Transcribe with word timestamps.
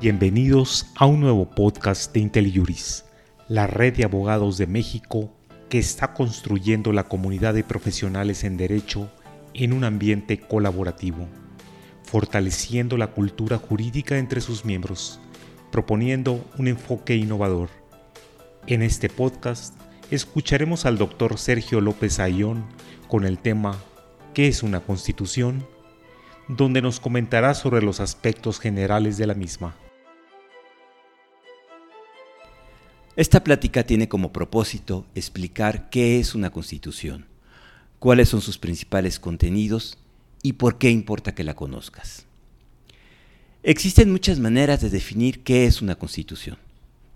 Bienvenidos 0.00 0.86
a 0.96 1.06
un 1.06 1.20
nuevo 1.20 1.50
podcast 1.50 2.12
de 2.12 2.20
IntelliJuris, 2.20 3.04
la 3.48 3.66
red 3.66 3.94
de 3.96 4.04
abogados 4.04 4.58
de 4.58 4.66
México 4.66 5.32
que 5.68 5.78
está 5.78 6.14
construyendo 6.14 6.92
la 6.92 7.04
comunidad 7.04 7.54
de 7.54 7.64
profesionales 7.64 8.44
en 8.44 8.56
derecho 8.56 9.10
en 9.54 9.72
un 9.72 9.84
ambiente 9.84 10.38
colaborativo, 10.38 11.28
fortaleciendo 12.02 12.96
la 12.96 13.08
cultura 13.08 13.58
jurídica 13.58 14.18
entre 14.18 14.40
sus 14.40 14.64
miembros, 14.64 15.20
proponiendo 15.70 16.44
un 16.58 16.68
enfoque 16.68 17.16
innovador. 17.16 17.68
En 18.66 18.82
este 18.82 19.08
podcast 19.08 19.74
escucharemos 20.10 20.86
al 20.86 20.98
doctor 20.98 21.38
Sergio 21.38 21.80
López 21.80 22.18
Ayón 22.20 22.64
con 23.08 23.24
el 23.24 23.38
tema 23.38 23.76
¿Qué 24.34 24.46
es 24.46 24.62
una 24.62 24.80
constitución? 24.80 25.66
Donde 26.56 26.82
nos 26.82 26.98
comentará 26.98 27.54
sobre 27.54 27.82
los 27.82 28.00
aspectos 28.00 28.58
generales 28.58 29.16
de 29.16 29.26
la 29.26 29.34
misma. 29.34 29.76
Esta 33.14 33.44
plática 33.44 33.84
tiene 33.84 34.08
como 34.08 34.32
propósito 34.32 35.06
explicar 35.14 35.90
qué 35.90 36.18
es 36.18 36.34
una 36.34 36.50
constitución, 36.50 37.26
cuáles 37.98 38.28
son 38.28 38.40
sus 38.40 38.58
principales 38.58 39.20
contenidos 39.20 39.98
y 40.42 40.54
por 40.54 40.78
qué 40.78 40.90
importa 40.90 41.34
que 41.34 41.44
la 41.44 41.54
conozcas. 41.54 42.26
Existen 43.62 44.10
muchas 44.10 44.38
maneras 44.38 44.80
de 44.80 44.90
definir 44.90 45.42
qué 45.42 45.66
es 45.66 45.82
una 45.82 45.96
constitución. 45.96 46.56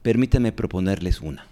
Permítanme 0.02 0.52
proponerles 0.52 1.20
una. 1.20 1.46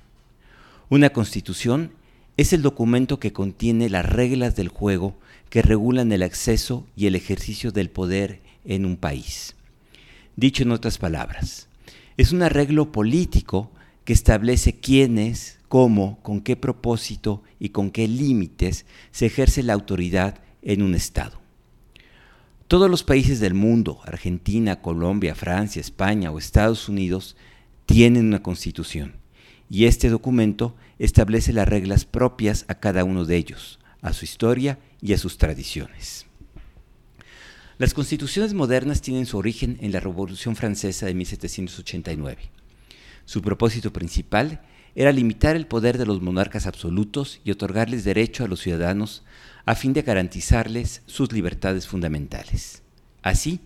Una 0.89 1.11
constitución 1.11 1.93
es 2.37 2.53
el 2.53 2.63
documento 2.63 3.19
que 3.19 3.33
contiene 3.33 3.89
las 3.89 4.07
reglas 4.07 4.55
del 4.55 4.69
juego 4.69 5.17
que 5.53 5.61
regulan 5.61 6.11
el 6.13 6.23
acceso 6.23 6.87
y 6.97 7.09
el 7.09 7.15
ejercicio 7.15 7.73
del 7.73 7.91
poder 7.91 8.41
en 8.65 8.87
un 8.87 8.97
país. 8.97 9.55
Dicho 10.35 10.63
en 10.63 10.73
otras 10.73 10.97
palabras, 10.97 11.69
es 12.17 12.33
un 12.33 12.43
arreglo 12.43 12.91
político 12.91 13.71
que 14.07 14.15
establece 14.15 14.81
quiénes, 14.81 15.59
cómo, 15.69 16.19
con 16.23 16.41
qué 16.41 16.57
propósito 16.57 17.43
y 17.61 17.69
con 17.69 17.91
qué 17.91 18.09
límites 18.09 18.87
se 19.11 19.27
ejerce 19.27 19.63
la 19.63 19.75
autoridad 19.75 20.39
en 20.63 20.81
un 20.81 20.95
Estado. 20.95 21.39
Todos 22.67 22.91
los 22.91 23.03
países 23.03 23.39
del 23.39 23.53
mundo, 23.53 24.01
Argentina, 24.07 24.81
Colombia, 24.81 25.35
Francia, 25.35 25.81
España 25.81 26.31
o 26.31 26.39
Estados 26.39 26.89
Unidos, 26.89 27.37
tienen 27.85 28.25
una 28.25 28.43
constitución 28.43 29.17
y 29.69 29.85
este 29.85 30.09
documento 30.09 30.75
establece 30.99 31.53
las 31.53 31.69
reglas 31.69 32.07
propias 32.07 32.65
a 32.69 32.77
cada 32.77 33.05
uno 33.05 33.27
de 33.27 33.37
ellos, 33.37 33.81
a 34.03 34.13
su 34.13 34.27
historia 34.27 34.79
y 35.01 35.15
a 35.15 35.19
sus 35.19 35.39
tradiciones. 35.39 36.27
Las 37.79 37.95
constituciones 37.95 38.53
modernas 38.53 39.01
tienen 39.01 39.25
su 39.25 39.39
origen 39.39 39.79
en 39.81 39.93
la 39.93 40.01
Revolución 40.01 40.55
Francesa 40.55 41.07
de 41.07 41.15
1789 41.15 42.51
su 43.25 43.43
propósito 43.43 43.93
principal 43.93 44.61
era 44.95 45.13
limitar 45.13 45.57
el 45.57 45.67
poder 45.67 45.97
de 45.97 46.07
los 46.07 46.21
monarcas 46.21 46.67
absolutos 46.67 47.41
y 47.45 47.51
otorgarles 47.51 48.05
derecho 48.05 48.45
a 48.45 48.49
los 48.49 48.61
ciudadanos 48.61 49.23
a 49.65 49.75
fin 49.75 49.93
de 49.93 50.03
garantizarles 50.03 51.03
sus 51.07 51.33
libertades 51.33 51.87
fundamentales. 51.87 52.83
Así, 53.23 53.61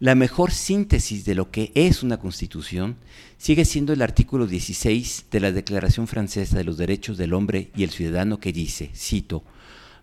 la 0.00 0.14
mejor 0.14 0.52
síntesis 0.52 1.24
de 1.24 1.34
lo 1.34 1.50
que 1.50 1.72
es 1.74 2.02
una 2.02 2.18
constitución 2.18 2.96
sigue 3.36 3.64
siendo 3.64 3.92
el 3.92 4.02
artículo 4.02 4.46
16 4.46 5.26
de 5.30 5.40
la 5.40 5.50
Declaración 5.50 6.06
Francesa 6.06 6.56
de 6.56 6.64
los 6.64 6.78
Derechos 6.78 7.18
del 7.18 7.34
Hombre 7.34 7.70
y 7.74 7.82
el 7.82 7.90
Ciudadano 7.90 8.38
que 8.38 8.52
dice, 8.52 8.90
cito, 8.94 9.42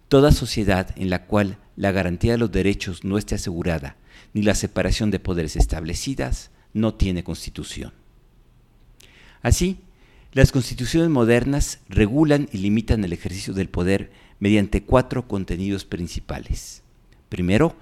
Toda 0.08 0.32
sociedad 0.32 0.94
en 0.98 1.10
la 1.10 1.26
cual 1.26 1.58
la 1.76 1.92
garantía 1.92 2.34
de 2.34 2.38
los 2.38 2.52
derechos 2.52 3.04
no 3.04 3.18
esté 3.18 3.36
asegurada 3.36 3.96
ni 4.34 4.44
la 4.44 4.54
separación 4.54 5.12
de 5.12 5.20
poderes 5.20 5.56
establecidas 5.56 6.52
no 6.74 6.94
tiene 6.94 7.24
constitución. 7.24 7.94
Así, 9.42 9.80
las 10.34 10.52
constituciones 10.52 11.10
modernas 11.10 11.80
regulan 11.88 12.50
y 12.52 12.58
limitan 12.58 13.04
el 13.04 13.14
ejercicio 13.14 13.54
del 13.54 13.70
poder 13.70 14.12
mediante 14.40 14.84
cuatro 14.84 15.28
contenidos 15.28 15.86
principales. 15.86 16.84
Primero, 17.30 17.76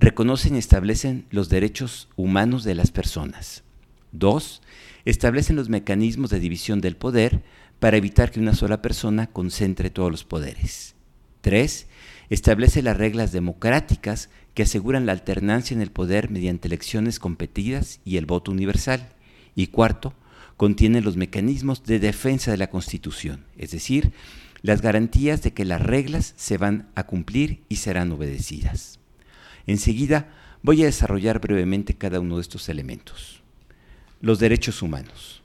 reconocen 0.00 0.54
y 0.54 0.58
establecen 0.58 1.26
los 1.30 1.48
derechos 1.48 2.08
humanos 2.16 2.62
de 2.62 2.74
las 2.74 2.90
personas. 2.90 3.64
Dos, 4.12 4.62
establecen 5.04 5.56
los 5.56 5.68
mecanismos 5.68 6.30
de 6.30 6.40
división 6.40 6.80
del 6.80 6.96
poder 6.96 7.42
para 7.80 7.96
evitar 7.96 8.30
que 8.30 8.40
una 8.40 8.54
sola 8.54 8.80
persona 8.80 9.26
concentre 9.26 9.90
todos 9.90 10.10
los 10.10 10.24
poderes. 10.24 10.94
Tres, 11.40 11.88
establece 12.30 12.82
las 12.82 12.96
reglas 12.96 13.32
democráticas 13.32 14.30
que 14.54 14.62
aseguran 14.62 15.06
la 15.06 15.12
alternancia 15.12 15.74
en 15.74 15.82
el 15.82 15.90
poder 15.90 16.30
mediante 16.30 16.68
elecciones 16.68 17.18
competidas 17.18 18.00
y 18.04 18.16
el 18.18 18.26
voto 18.26 18.52
universal. 18.52 19.08
Y 19.54 19.68
cuarto, 19.68 20.14
contiene 20.56 21.00
los 21.00 21.16
mecanismos 21.16 21.84
de 21.84 21.98
defensa 21.98 22.50
de 22.50 22.56
la 22.56 22.70
Constitución, 22.70 23.44
es 23.56 23.70
decir, 23.72 24.12
las 24.62 24.82
garantías 24.82 25.42
de 25.42 25.52
que 25.52 25.64
las 25.64 25.80
reglas 25.80 26.34
se 26.36 26.58
van 26.58 26.88
a 26.94 27.04
cumplir 27.04 27.62
y 27.68 27.76
serán 27.76 28.12
obedecidas. 28.12 28.97
Enseguida 29.68 30.30
voy 30.62 30.82
a 30.82 30.86
desarrollar 30.86 31.40
brevemente 31.40 31.92
cada 31.92 32.20
uno 32.20 32.36
de 32.36 32.40
estos 32.40 32.70
elementos. 32.70 33.42
Los 34.22 34.38
derechos 34.38 34.80
humanos. 34.80 35.42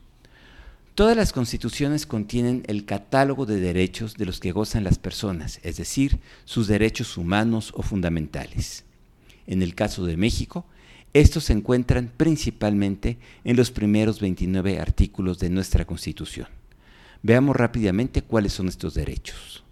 Todas 0.94 1.14
las 1.14 1.34
constituciones 1.34 2.06
contienen 2.06 2.62
el 2.66 2.86
catálogo 2.86 3.44
de 3.44 3.60
derechos 3.60 4.14
de 4.14 4.24
los 4.24 4.40
que 4.40 4.50
gozan 4.50 4.82
las 4.82 4.98
personas, 4.98 5.60
es 5.62 5.76
decir, 5.76 6.20
sus 6.46 6.68
derechos 6.68 7.18
humanos 7.18 7.72
o 7.76 7.82
fundamentales. 7.82 8.84
En 9.46 9.62
el 9.62 9.74
caso 9.74 10.06
de 10.06 10.16
México, 10.16 10.64
estos 11.12 11.44
se 11.44 11.52
encuentran 11.52 12.10
principalmente 12.16 13.18
en 13.44 13.56
los 13.56 13.70
primeros 13.70 14.20
29 14.20 14.80
artículos 14.80 15.38
de 15.38 15.50
nuestra 15.50 15.84
Constitución. 15.84 16.48
Veamos 17.22 17.56
rápidamente 17.56 18.22
cuáles 18.22 18.54
son 18.54 18.68
estos 18.68 18.94
derechos. 18.94 19.64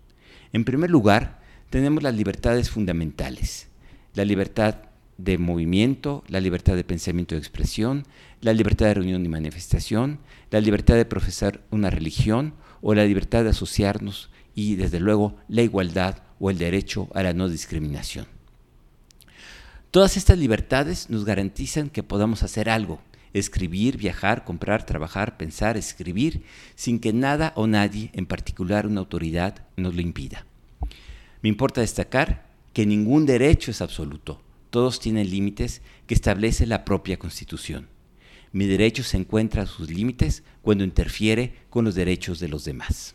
En 0.53 0.65
primer 0.65 0.91
lugar, 0.91 1.41
tenemos 1.71 2.03
las 2.03 2.15
libertades 2.15 2.69
fundamentales, 2.69 3.72
la 4.15 4.25
libertad 4.25 4.77
de 5.19 5.39
movimiento, 5.39 6.25
la 6.29 6.41
libertad 6.41 6.75
de 6.75 6.85
pensamiento 6.85 7.35
y 7.35 7.39
expresión, 7.39 8.05
la 8.41 8.53
libertad 8.53 8.87
de 8.87 8.95
reunión 8.95 9.25
y 9.25 9.29
manifestación, 9.29 10.19
la 10.51 10.61
libertad 10.61 10.97
de 10.97 11.05
profesar 11.05 11.61
una 11.71 11.91
religión 11.91 12.55
o 12.81 12.95
la 12.95 13.05
libertad 13.05 13.45
de 13.45 13.51
asociarnos 13.51 14.31
y, 14.55 14.75
desde 14.75 15.01
luego, 15.01 15.37
la 15.49 15.63
igualdad 15.63 16.23
o 16.41 16.51
el 16.51 16.59
derecho 16.59 17.09
a 17.15 17.23
la 17.23 17.33
no 17.33 17.49
discriminación. 17.49 18.27
Todas 19.91 20.17
estas 20.17 20.39
libertades 20.39 21.11
nos 21.11 21.25
garantizan 21.25 21.91
que 21.91 22.03
podamos 22.03 22.43
hacer 22.43 22.69
algo, 22.69 23.01
escribir, 23.33 23.97
viajar, 23.97 24.45
comprar, 24.45 24.85
trabajar, 24.85 25.37
pensar, 25.37 25.77
escribir, 25.77 26.45
sin 26.75 26.99
que 26.99 27.13
nada 27.13 27.53
o 27.57 27.67
nadie, 27.67 28.11
en 28.15 28.27
particular 28.27 28.87
una 28.87 29.01
autoridad, 29.01 29.67
nos 29.77 29.95
lo 29.95 30.01
impida. 30.01 30.47
Me 31.43 31.49
importa 31.49 31.81
destacar 31.81 32.52
que 32.73 32.87
ningún 32.87 33.27
derecho 33.27 33.71
es 33.71 33.83
absoluto, 33.83 34.41
todos 34.71 35.01
tienen 35.01 35.31
límites 35.31 35.83
que 36.07 36.15
establece 36.15 36.67
la 36.67 36.85
propia 36.85 37.19
Constitución. 37.19 37.89
Mi 38.53 38.67
derecho 38.67 39.03
se 39.03 39.17
encuentra 39.17 39.63
a 39.63 39.67
sus 39.67 39.91
límites 39.91 40.43
cuando 40.63 40.85
interfiere 40.85 41.55
con 41.71 41.85
los 41.85 41.95
derechos 41.95 42.41
de 42.41 42.49
los 42.49 42.65
demás. 42.65 43.15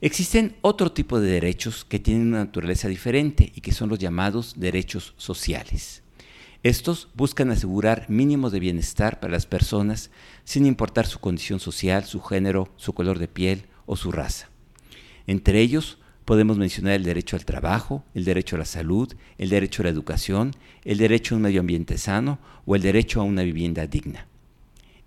Existen 0.00 0.56
otro 0.60 0.92
tipo 0.92 1.18
de 1.18 1.30
derechos 1.30 1.84
que 1.84 1.98
tienen 1.98 2.28
una 2.28 2.44
naturaleza 2.44 2.88
diferente 2.88 3.52
y 3.54 3.60
que 3.60 3.72
son 3.72 3.88
los 3.88 3.98
llamados 3.98 4.54
derechos 4.56 5.14
sociales. 5.16 6.02
Estos 6.62 7.08
buscan 7.14 7.50
asegurar 7.50 8.06
mínimos 8.08 8.52
de 8.52 8.60
bienestar 8.60 9.20
para 9.20 9.32
las 9.32 9.46
personas 9.46 10.10
sin 10.44 10.66
importar 10.66 11.06
su 11.06 11.18
condición 11.18 11.60
social, 11.60 12.04
su 12.04 12.20
género, 12.20 12.72
su 12.76 12.92
color 12.92 13.18
de 13.18 13.28
piel 13.28 13.66
o 13.86 13.96
su 13.96 14.12
raza. 14.12 14.50
Entre 15.26 15.60
ellos 15.60 15.98
podemos 16.28 16.58
mencionar 16.58 16.92
el 16.92 17.04
derecho 17.04 17.36
al 17.36 17.46
trabajo, 17.46 18.04
el 18.12 18.26
derecho 18.26 18.56
a 18.56 18.58
la 18.58 18.66
salud, 18.66 19.10
el 19.38 19.48
derecho 19.48 19.80
a 19.80 19.84
la 19.84 19.90
educación, 19.90 20.54
el 20.84 20.98
derecho 20.98 21.34
a 21.34 21.36
un 21.36 21.42
medio 21.44 21.60
ambiente 21.60 21.96
sano 21.96 22.38
o 22.66 22.76
el 22.76 22.82
derecho 22.82 23.22
a 23.22 23.24
una 23.24 23.44
vivienda 23.44 23.86
digna. 23.86 24.26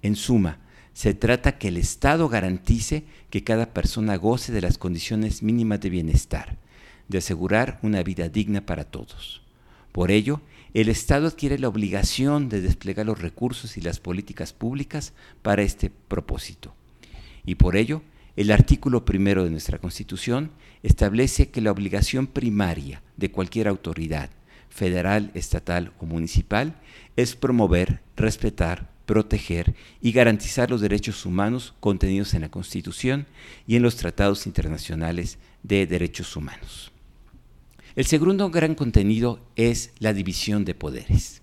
En 0.01 0.15
suma, 0.15 0.57
se 0.93 1.13
trata 1.13 1.59
que 1.59 1.67
el 1.67 1.77
Estado 1.77 2.27
garantice 2.27 3.03
que 3.29 3.43
cada 3.43 3.71
persona 3.71 4.15
goce 4.15 4.51
de 4.51 4.61
las 4.61 4.79
condiciones 4.79 5.43
mínimas 5.43 5.79
de 5.81 5.91
bienestar, 5.91 6.57
de 7.07 7.19
asegurar 7.19 7.77
una 7.83 8.01
vida 8.01 8.27
digna 8.27 8.65
para 8.65 8.83
todos. 8.83 9.43
Por 9.91 10.09
ello, 10.09 10.41
el 10.73 10.89
Estado 10.89 11.27
adquiere 11.27 11.59
la 11.59 11.67
obligación 11.67 12.49
de 12.49 12.61
desplegar 12.61 13.05
los 13.05 13.21
recursos 13.21 13.77
y 13.77 13.81
las 13.81 13.99
políticas 13.99 14.53
públicas 14.53 15.13
para 15.43 15.61
este 15.61 15.91
propósito. 15.91 16.73
Y 17.45 17.55
por 17.55 17.75
ello, 17.75 18.01
el 18.35 18.51
artículo 18.51 19.05
primero 19.05 19.43
de 19.43 19.49
nuestra 19.49 19.77
Constitución 19.77 20.51
establece 20.83 21.49
que 21.49 21.61
la 21.61 21.71
obligación 21.71 22.27
primaria 22.27 23.01
de 23.17 23.31
cualquier 23.31 23.67
autoridad, 23.67 24.29
federal, 24.69 25.31
estatal 25.33 25.91
o 25.99 26.05
municipal, 26.05 26.79
es 27.17 27.35
promover, 27.35 28.01
respetar, 28.15 28.89
proteger 29.05 29.75
y 30.01 30.13
garantizar 30.13 30.69
los 30.69 30.79
derechos 30.79 31.25
humanos 31.25 31.73
contenidos 31.79 32.33
en 32.33 32.41
la 32.41 32.49
Constitución 32.49 33.27
y 33.67 33.75
en 33.75 33.83
los 33.83 33.97
tratados 33.97 34.47
internacionales 34.47 35.37
de 35.63 35.85
derechos 35.85 36.35
humanos. 36.35 36.91
El 37.95 38.05
segundo 38.05 38.49
gran 38.49 38.73
contenido 38.75 39.45
es 39.57 39.91
la 39.99 40.13
división 40.13 40.63
de 40.63 40.75
poderes. 40.75 41.41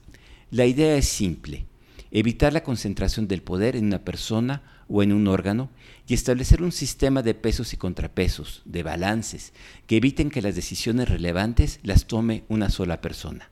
La 0.50 0.64
idea 0.64 0.96
es 0.96 1.06
simple. 1.06 1.67
Evitar 2.10 2.52
la 2.52 2.62
concentración 2.62 3.28
del 3.28 3.42
poder 3.42 3.76
en 3.76 3.86
una 3.86 4.04
persona 4.04 4.62
o 4.88 5.02
en 5.02 5.12
un 5.12 5.28
órgano 5.28 5.70
y 6.06 6.14
establecer 6.14 6.62
un 6.62 6.72
sistema 6.72 7.22
de 7.22 7.34
pesos 7.34 7.72
y 7.72 7.76
contrapesos, 7.76 8.62
de 8.64 8.82
balances, 8.82 9.52
que 9.86 9.96
eviten 9.98 10.30
que 10.30 10.42
las 10.42 10.54
decisiones 10.54 11.08
relevantes 11.08 11.80
las 11.82 12.06
tome 12.06 12.44
una 12.48 12.70
sola 12.70 13.00
persona. 13.00 13.50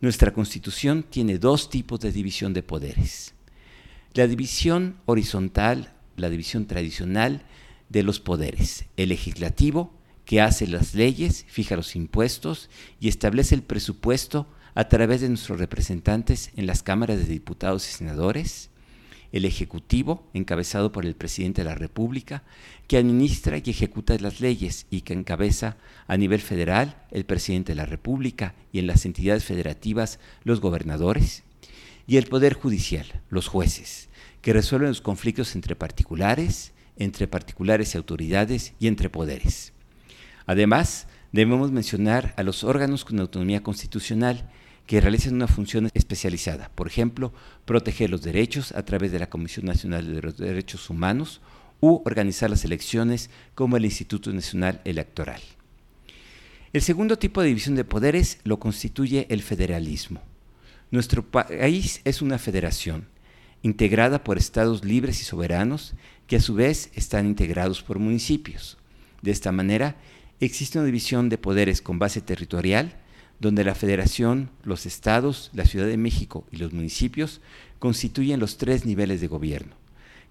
Nuestra 0.00 0.32
Constitución 0.32 1.02
tiene 1.02 1.38
dos 1.38 1.70
tipos 1.70 2.00
de 2.00 2.12
división 2.12 2.54
de 2.54 2.62
poderes. 2.62 3.34
La 4.14 4.26
división 4.26 4.96
horizontal, 5.06 5.92
la 6.16 6.30
división 6.30 6.66
tradicional 6.66 7.42
de 7.88 8.02
los 8.02 8.20
poderes, 8.20 8.86
el 8.96 9.10
legislativo, 9.10 9.92
que 10.24 10.40
hace 10.40 10.66
las 10.66 10.94
leyes, 10.94 11.46
fija 11.48 11.74
los 11.74 11.96
impuestos 11.96 12.68
y 13.00 13.08
establece 13.08 13.54
el 13.54 13.62
presupuesto 13.62 14.46
a 14.78 14.86
través 14.86 15.22
de 15.22 15.28
nuestros 15.28 15.58
representantes 15.58 16.52
en 16.54 16.68
las 16.68 16.84
cámaras 16.84 17.18
de 17.18 17.24
diputados 17.24 17.88
y 17.88 17.92
senadores, 17.92 18.70
el 19.32 19.44
Ejecutivo, 19.44 20.30
encabezado 20.34 20.92
por 20.92 21.04
el 21.04 21.16
Presidente 21.16 21.62
de 21.62 21.68
la 21.68 21.74
República, 21.74 22.44
que 22.86 22.96
administra 22.96 23.58
y 23.58 23.70
ejecuta 23.70 24.16
las 24.20 24.40
leyes 24.40 24.86
y 24.88 25.00
que 25.00 25.14
encabeza 25.14 25.78
a 26.06 26.16
nivel 26.16 26.40
federal 26.40 27.02
el 27.10 27.24
Presidente 27.24 27.72
de 27.72 27.76
la 27.76 27.86
República 27.86 28.54
y 28.70 28.78
en 28.78 28.86
las 28.86 29.04
entidades 29.04 29.42
federativas 29.42 30.20
los 30.44 30.60
gobernadores, 30.60 31.42
y 32.06 32.18
el 32.18 32.28
Poder 32.28 32.54
Judicial, 32.54 33.20
los 33.30 33.48
jueces, 33.48 34.08
que 34.42 34.52
resuelven 34.52 34.90
los 34.90 35.00
conflictos 35.00 35.56
entre 35.56 35.74
particulares, 35.74 36.72
entre 36.96 37.26
particulares 37.26 37.94
y 37.94 37.98
autoridades 37.98 38.74
y 38.78 38.86
entre 38.86 39.10
poderes. 39.10 39.72
Además, 40.46 41.08
debemos 41.32 41.72
mencionar 41.72 42.32
a 42.36 42.44
los 42.44 42.62
órganos 42.62 43.04
con 43.04 43.18
autonomía 43.18 43.64
constitucional 43.64 44.48
que 44.88 45.02
realizan 45.02 45.34
una 45.34 45.46
función 45.46 45.90
especializada, 45.92 46.70
por 46.74 46.86
ejemplo, 46.86 47.34
proteger 47.66 48.08
los 48.08 48.22
derechos 48.22 48.72
a 48.72 48.86
través 48.86 49.12
de 49.12 49.18
la 49.18 49.28
Comisión 49.28 49.66
Nacional 49.66 50.14
de 50.14 50.22
los 50.22 50.38
Derechos 50.38 50.88
Humanos 50.88 51.42
u 51.78 52.00
organizar 52.06 52.48
las 52.48 52.64
elecciones 52.64 53.28
como 53.54 53.76
el 53.76 53.84
Instituto 53.84 54.32
Nacional 54.32 54.80
Electoral. 54.86 55.42
El 56.72 56.80
segundo 56.80 57.18
tipo 57.18 57.42
de 57.42 57.48
división 57.48 57.74
de 57.76 57.84
poderes 57.84 58.38
lo 58.44 58.58
constituye 58.58 59.26
el 59.28 59.42
federalismo. 59.42 60.22
Nuestro 60.90 61.22
país 61.22 62.00
es 62.06 62.22
una 62.22 62.38
federación 62.38 63.08
integrada 63.60 64.24
por 64.24 64.38
estados 64.38 64.86
libres 64.86 65.20
y 65.20 65.24
soberanos 65.24 65.96
que 66.26 66.36
a 66.36 66.40
su 66.40 66.54
vez 66.54 66.90
están 66.94 67.26
integrados 67.26 67.82
por 67.82 67.98
municipios. 67.98 68.78
De 69.20 69.32
esta 69.32 69.52
manera, 69.52 69.96
existe 70.40 70.78
una 70.78 70.86
división 70.86 71.28
de 71.28 71.36
poderes 71.36 71.82
con 71.82 71.98
base 71.98 72.22
territorial 72.22 72.96
donde 73.40 73.64
la 73.64 73.74
federación, 73.74 74.50
los 74.64 74.86
estados, 74.86 75.50
la 75.52 75.64
Ciudad 75.64 75.86
de 75.86 75.96
México 75.96 76.44
y 76.50 76.56
los 76.56 76.72
municipios 76.72 77.40
constituyen 77.78 78.40
los 78.40 78.56
tres 78.58 78.84
niveles 78.84 79.20
de 79.20 79.28
gobierno. 79.28 79.76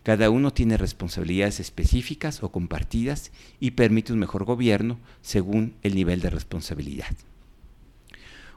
Cada 0.03 0.29
uno 0.29 0.53
tiene 0.53 0.77
responsabilidades 0.77 1.59
específicas 1.59 2.43
o 2.43 2.51
compartidas 2.51 3.31
y 3.59 3.71
permite 3.71 4.13
un 4.13 4.19
mejor 4.19 4.45
gobierno 4.45 4.99
según 5.21 5.73
el 5.83 5.95
nivel 5.95 6.21
de 6.21 6.29
responsabilidad. 6.29 7.15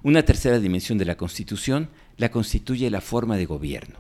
Una 0.03 0.25
tercera 0.25 0.59
dimensión 0.59 0.97
de 0.99 1.05
la 1.05 1.17
Constitución 1.17 1.89
la 2.17 2.31
constituye 2.31 2.89
la 2.91 3.01
forma 3.01 3.37
de 3.37 3.47
gobierno. 3.47 3.99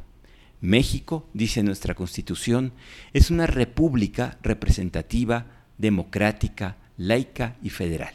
México, 0.60 1.26
dice 1.32 1.62
nuestra 1.62 1.94
Constitución, 1.94 2.72
es 3.12 3.30
una 3.30 3.46
república 3.46 4.38
representativa, 4.42 5.46
democrática, 5.78 6.76
laica 6.96 7.56
y 7.62 7.70
federal 7.70 8.14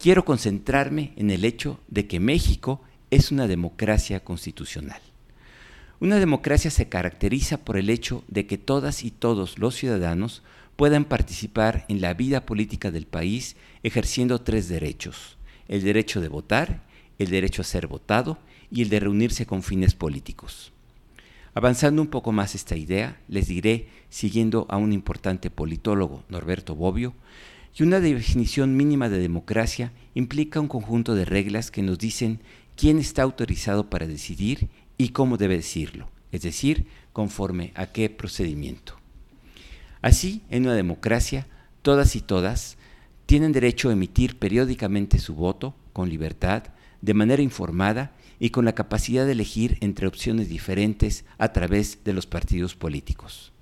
quiero 0.00 0.24
concentrarme 0.24 1.12
en 1.16 1.30
el 1.30 1.44
hecho 1.44 1.78
de 1.88 2.06
que 2.06 2.20
México 2.20 2.80
es 3.10 3.30
una 3.30 3.46
democracia 3.46 4.20
constitucional. 4.20 5.00
Una 6.00 6.18
democracia 6.18 6.70
se 6.70 6.88
caracteriza 6.88 7.58
por 7.58 7.76
el 7.76 7.90
hecho 7.90 8.24
de 8.26 8.46
que 8.46 8.56
todas 8.56 9.04
y 9.04 9.10
todos 9.10 9.58
los 9.58 9.74
ciudadanos 9.74 10.42
puedan 10.76 11.04
participar 11.04 11.84
en 11.88 12.00
la 12.00 12.14
vida 12.14 12.46
política 12.46 12.90
del 12.90 13.06
país 13.06 13.56
ejerciendo 13.82 14.40
tres 14.40 14.68
derechos, 14.70 15.36
el 15.68 15.82
derecho 15.82 16.22
de 16.22 16.28
votar, 16.28 16.82
el 17.18 17.28
derecho 17.28 17.60
a 17.60 17.66
ser 17.66 17.86
votado 17.86 18.38
y 18.70 18.80
el 18.80 18.88
de 18.88 19.00
reunirse 19.00 19.44
con 19.44 19.62
fines 19.62 19.94
políticos. 19.94 20.72
Avanzando 21.52 22.00
un 22.00 22.08
poco 22.08 22.32
más 22.32 22.54
esta 22.54 22.76
idea, 22.76 23.20
les 23.28 23.48
diré, 23.48 23.88
siguiendo 24.08 24.66
a 24.70 24.78
un 24.78 24.94
importante 24.94 25.50
politólogo, 25.50 26.22
Norberto 26.30 26.74
Bobbio, 26.74 27.12
y 27.76 27.82
una 27.82 28.00
definición 28.00 28.76
mínima 28.76 29.08
de 29.08 29.18
democracia 29.18 29.92
implica 30.14 30.60
un 30.60 30.68
conjunto 30.68 31.14
de 31.14 31.24
reglas 31.24 31.70
que 31.70 31.82
nos 31.82 31.98
dicen 31.98 32.40
quién 32.76 32.98
está 32.98 33.22
autorizado 33.22 33.88
para 33.88 34.06
decidir 34.06 34.68
y 34.98 35.10
cómo 35.10 35.36
debe 35.36 35.56
decirlo, 35.56 36.08
es 36.32 36.42
decir, 36.42 36.86
conforme 37.12 37.72
a 37.74 37.86
qué 37.86 38.10
procedimiento. 38.10 38.96
Así, 40.02 40.42
en 40.50 40.64
una 40.64 40.74
democracia, 40.74 41.46
todas 41.82 42.16
y 42.16 42.20
todas 42.20 42.76
tienen 43.26 43.52
derecho 43.52 43.88
a 43.88 43.92
emitir 43.92 44.38
periódicamente 44.38 45.18
su 45.18 45.34
voto 45.34 45.74
con 45.92 46.08
libertad, 46.08 46.64
de 47.00 47.14
manera 47.14 47.42
informada 47.42 48.12
y 48.38 48.50
con 48.50 48.64
la 48.64 48.74
capacidad 48.74 49.26
de 49.26 49.32
elegir 49.32 49.78
entre 49.80 50.06
opciones 50.06 50.48
diferentes 50.48 51.24
a 51.38 51.52
través 51.52 52.02
de 52.04 52.12
los 52.12 52.26
partidos 52.26 52.74
políticos. 52.74 53.52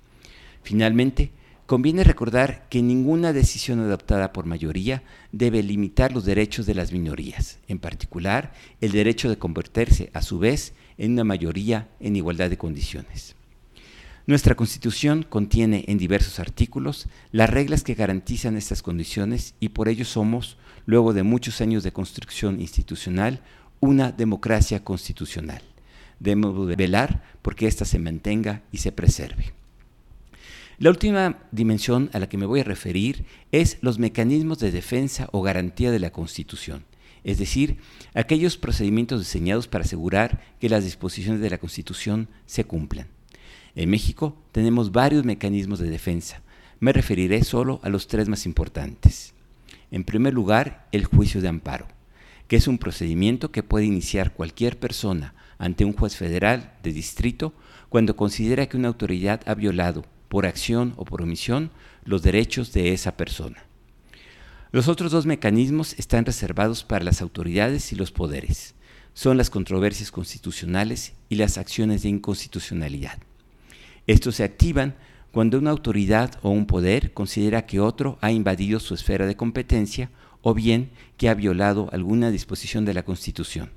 Finalmente, 0.63 1.31
Conviene 1.69 2.03
recordar 2.03 2.67
que 2.67 2.81
ninguna 2.81 3.31
decisión 3.31 3.79
adoptada 3.79 4.33
por 4.33 4.47
mayoría 4.47 5.03
debe 5.31 5.61
limitar 5.61 6.11
los 6.11 6.25
derechos 6.25 6.65
de 6.65 6.73
las 6.73 6.91
minorías, 6.91 7.59
en 7.67 7.77
particular 7.77 8.53
el 8.81 8.91
derecho 8.91 9.29
de 9.29 9.37
convertirse 9.37 10.09
a 10.15 10.23
su 10.23 10.39
vez 10.39 10.73
en 10.97 11.11
una 11.11 11.25
mayoría 11.25 11.87
en 11.99 12.15
igualdad 12.15 12.49
de 12.49 12.57
condiciones. 12.57 13.35
Nuestra 14.25 14.55
Constitución 14.55 15.21
contiene 15.21 15.85
en 15.87 15.99
diversos 15.99 16.39
artículos 16.39 17.07
las 17.31 17.51
reglas 17.51 17.83
que 17.83 17.93
garantizan 17.93 18.57
estas 18.57 18.81
condiciones 18.81 19.53
y 19.59 19.69
por 19.69 19.89
ello 19.89 20.05
somos, 20.05 20.57
luego 20.87 21.13
de 21.13 21.21
muchos 21.21 21.61
años 21.61 21.83
de 21.83 21.91
construcción 21.91 22.59
institucional, 22.59 23.43
una 23.79 24.11
democracia 24.11 24.83
constitucional. 24.83 25.61
Debemos 26.19 26.65
velar 26.75 27.21
porque 27.43 27.67
ésta 27.67 27.85
se 27.85 27.99
mantenga 27.99 28.63
y 28.71 28.79
se 28.79 28.91
preserve. 28.91 29.53
La 30.79 30.89
última 30.89 31.37
dimensión 31.51 32.09
a 32.13 32.19
la 32.19 32.29
que 32.29 32.37
me 32.37 32.45
voy 32.45 32.61
a 32.61 32.63
referir 32.63 33.25
es 33.51 33.79
los 33.81 33.99
mecanismos 33.99 34.59
de 34.59 34.71
defensa 34.71 35.27
o 35.33 35.41
garantía 35.41 35.91
de 35.91 35.99
la 35.99 36.13
Constitución, 36.13 36.85
es 37.25 37.37
decir, 37.37 37.79
aquellos 38.13 38.55
procedimientos 38.55 39.19
diseñados 39.19 39.67
para 39.67 39.83
asegurar 39.83 40.41
que 40.57 40.69
las 40.69 40.85
disposiciones 40.85 41.41
de 41.41 41.49
la 41.49 41.57
Constitución 41.57 42.29
se 42.45 42.63
cumplan. 42.63 43.09
En 43.75 43.89
México 43.89 44.37
tenemos 44.53 44.93
varios 44.93 45.25
mecanismos 45.25 45.79
de 45.79 45.89
defensa. 45.89 46.43
Me 46.79 46.93
referiré 46.93 47.43
solo 47.43 47.81
a 47.83 47.89
los 47.89 48.07
tres 48.07 48.29
más 48.29 48.45
importantes. 48.45 49.33
En 49.91 50.05
primer 50.05 50.33
lugar, 50.33 50.87
el 50.93 51.03
juicio 51.03 51.41
de 51.41 51.49
amparo, 51.49 51.89
que 52.47 52.55
es 52.55 52.69
un 52.69 52.77
procedimiento 52.77 53.51
que 53.51 53.63
puede 53.63 53.83
iniciar 53.83 54.33
cualquier 54.33 54.79
persona 54.79 55.33
ante 55.57 55.83
un 55.83 55.91
juez 55.91 56.15
federal 56.15 56.71
de 56.83 56.93
distrito 56.93 57.53
cuando 57.89 58.15
considera 58.15 58.67
que 58.67 58.77
una 58.77 58.87
autoridad 58.87 59.41
ha 59.45 59.55
violado 59.55 60.05
por 60.29 60.45
acción 60.45 60.93
o 60.95 61.03
por 61.03 61.21
omisión, 61.21 61.71
los 62.05 62.21
derechos 62.21 62.71
de 62.71 62.93
esa 62.93 63.17
persona. 63.17 63.63
Los 64.71 64.87
otros 64.87 65.11
dos 65.11 65.25
mecanismos 65.25 65.95
están 65.97 66.25
reservados 66.25 66.83
para 66.83 67.03
las 67.03 67.21
autoridades 67.21 67.91
y 67.91 67.95
los 67.95 68.11
poderes. 68.11 68.75
Son 69.13 69.35
las 69.35 69.49
controversias 69.49 70.11
constitucionales 70.11 71.13
y 71.27 71.35
las 71.35 71.57
acciones 71.57 72.03
de 72.03 72.09
inconstitucionalidad. 72.09 73.17
Estos 74.05 74.35
se 74.35 74.43
activan 74.43 74.95
cuando 75.31 75.57
una 75.57 75.71
autoridad 75.71 76.39
o 76.41 76.51
un 76.51 76.65
poder 76.65 77.13
considera 77.13 77.65
que 77.65 77.79
otro 77.79 78.17
ha 78.21 78.31
invadido 78.31 78.79
su 78.79 78.93
esfera 78.93 79.25
de 79.25 79.35
competencia 79.35 80.09
o 80.41 80.53
bien 80.53 80.91
que 81.17 81.29
ha 81.29 81.33
violado 81.33 81.89
alguna 81.91 82.31
disposición 82.31 82.85
de 82.85 82.93
la 82.93 83.03
Constitución. 83.03 83.71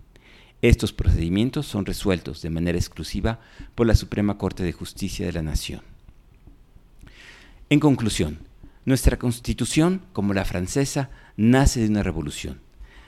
Estos 0.62 0.92
procedimientos 0.92 1.66
son 1.66 1.86
resueltos 1.86 2.40
de 2.40 2.50
manera 2.50 2.78
exclusiva 2.78 3.40
por 3.74 3.86
la 3.86 3.96
Suprema 3.96 4.38
Corte 4.38 4.62
de 4.62 4.72
Justicia 4.72 5.26
de 5.26 5.32
la 5.32 5.42
Nación. 5.42 5.91
En 7.72 7.80
conclusión, 7.80 8.38
nuestra 8.84 9.18
constitución, 9.18 10.02
como 10.12 10.34
la 10.34 10.44
francesa, 10.44 11.08
nace 11.38 11.80
de 11.80 11.88
una 11.88 12.02
revolución, 12.02 12.60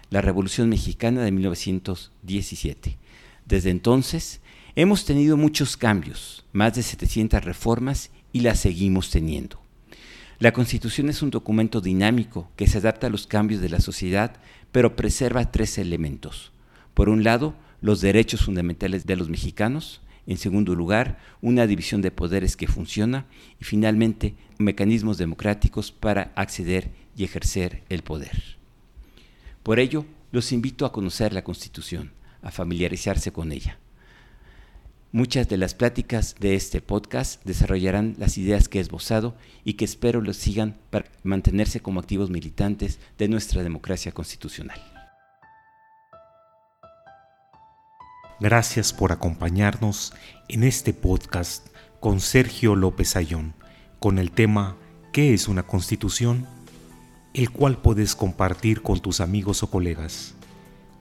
la 0.09 0.23
Revolución 0.23 0.71
Mexicana 0.71 1.21
de 1.21 1.33
1917. 1.33 2.97
Desde 3.45 3.69
entonces, 3.69 4.41
hemos 4.75 5.05
tenido 5.05 5.37
muchos 5.37 5.77
cambios, 5.77 6.47
más 6.55 6.73
de 6.77 6.83
700 6.83 7.45
reformas 7.45 8.11
y 8.33 8.41
las 8.41 8.59
seguimos 8.59 9.11
teniendo. 9.11 9.61
La 10.39 10.55
Constitución 10.55 11.11
es 11.11 11.21
un 11.21 11.29
documento 11.29 11.83
dinámico 11.83 12.51
que 12.57 12.67
se 12.67 12.79
adapta 12.79 13.09
a 13.09 13.11
los 13.11 13.27
cambios 13.27 13.61
de 13.61 13.69
la 13.69 13.81
sociedad, 13.81 14.35
pero 14.73 14.97
preserva 14.97 15.53
tres 15.53 15.77
elementos. 15.77 16.53
Por 16.95 17.11
un 17.11 17.23
lado, 17.23 17.55
los 17.83 18.01
derechos 18.01 18.41
fundamentales 18.41 19.05
de 19.05 19.17
los 19.17 19.29
mexicanos, 19.29 20.01
en 20.27 20.37
segundo 20.37 20.75
lugar, 20.75 21.19
una 21.41 21.67
división 21.67 22.03
de 22.03 22.11
poderes 22.11 22.57
que 22.57 22.67
funciona 22.67 23.27
y 23.61 23.65
finalmente 23.65 24.35
mecanismos 24.59 25.19
democráticos 25.19 25.93
para 25.93 26.33
acceder 26.35 26.91
y 27.17 27.25
ejercer 27.25 27.83
el 27.89 28.03
poder. 28.03 28.57
Por 29.63 29.79
ello, 29.79 30.05
los 30.33 30.53
invito 30.53 30.87
a 30.87 30.93
conocer 30.93 31.33
la 31.33 31.45
Constitución, 31.45 32.13
a 32.43 32.51
familiarizarse 32.51 33.33
con 33.33 33.53
ella. 33.53 33.79
Muchas 35.13 35.49
de 35.49 35.59
las 35.59 35.75
pláticas 35.75 36.35
de 36.41 36.57
este 36.57 36.81
podcast 36.81 37.45
desarrollarán 37.45 38.17
las 38.19 38.37
ideas 38.37 38.69
que 38.69 38.79
he 38.79 38.81
esbozado 38.81 39.37
y 39.63 39.75
que 39.75 39.85
espero 39.85 40.21
los 40.21 40.37
sigan 40.37 40.77
para 40.91 41.09
mantenerse 41.23 41.79
como 41.79 42.01
activos 42.01 42.31
militantes 42.31 42.99
de 43.17 43.29
nuestra 43.29 43.63
democracia 43.63 44.11
constitucional. 44.11 44.94
Gracias 48.41 48.93
por 48.93 49.13
acompañarnos 49.13 50.13
en 50.49 50.65
este 50.65 50.93
podcast 50.93 51.69
con 52.01 52.21
Sergio 52.21 52.77
López 52.77 53.17
Ayón, 53.17 53.55
con 53.99 54.19
el 54.19 54.33
tema 54.33 54.77
¿Qué 55.13 55.33
es 55.33 55.49
una 55.49 55.63
constitución? 55.63 56.47
el 57.35 57.51
cual 57.51 57.77
puedes 57.79 58.15
compartir 58.15 58.81
con 58.81 59.01
tus 59.01 59.21
amigos 59.21 59.63
o 59.65 59.71
colegas. 59.71 60.35